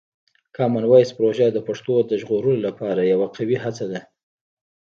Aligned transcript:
کامن 0.55 0.83
وایس 0.91 1.09
پروژه 1.17 1.47
د 1.51 1.57
پښتو 1.67 1.93
د 2.09 2.11
ژغورلو 2.21 2.59
لپاره 2.67 3.01
یوه 3.13 3.27
قوي 3.35 3.57
هڅه 3.63 3.85
ده. 3.91 3.99